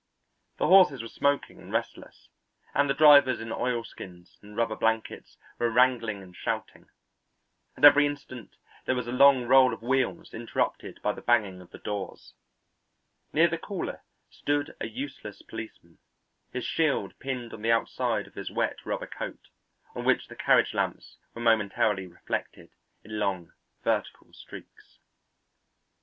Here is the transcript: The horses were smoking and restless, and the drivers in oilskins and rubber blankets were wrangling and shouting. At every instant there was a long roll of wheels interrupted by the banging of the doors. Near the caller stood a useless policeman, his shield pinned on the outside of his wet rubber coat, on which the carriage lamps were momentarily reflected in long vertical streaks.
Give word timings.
The 0.57 0.65
horses 0.65 1.03
were 1.03 1.07
smoking 1.09 1.59
and 1.59 1.71
restless, 1.71 2.27
and 2.73 2.89
the 2.89 2.95
drivers 2.95 3.39
in 3.39 3.51
oilskins 3.51 4.39
and 4.41 4.57
rubber 4.57 4.75
blankets 4.75 5.37
were 5.59 5.69
wrangling 5.69 6.23
and 6.23 6.35
shouting. 6.35 6.89
At 7.77 7.85
every 7.85 8.07
instant 8.07 8.55
there 8.85 8.95
was 8.95 9.05
a 9.05 9.11
long 9.11 9.45
roll 9.45 9.75
of 9.75 9.83
wheels 9.83 10.33
interrupted 10.33 10.99
by 11.03 11.11
the 11.11 11.21
banging 11.21 11.61
of 11.61 11.69
the 11.69 11.77
doors. 11.77 12.33
Near 13.31 13.47
the 13.47 13.59
caller 13.59 14.01
stood 14.31 14.75
a 14.79 14.87
useless 14.87 15.43
policeman, 15.43 15.99
his 16.51 16.65
shield 16.65 17.13
pinned 17.19 17.53
on 17.53 17.61
the 17.61 17.71
outside 17.71 18.25
of 18.25 18.33
his 18.33 18.49
wet 18.49 18.83
rubber 18.83 19.05
coat, 19.05 19.49
on 19.93 20.03
which 20.03 20.29
the 20.29 20.35
carriage 20.35 20.73
lamps 20.73 21.17
were 21.35 21.43
momentarily 21.43 22.07
reflected 22.07 22.71
in 23.03 23.19
long 23.19 23.53
vertical 23.83 24.33
streaks. 24.33 24.97